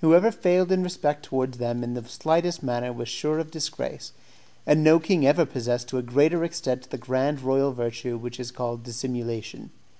[0.00, 4.12] Whoever failed in respect towards them in the slightest manner was sure of disgrace,
[4.64, 8.52] and no king ever possessed to a greater extent the grand royal virtue which is
[8.52, 9.72] called dissimulation.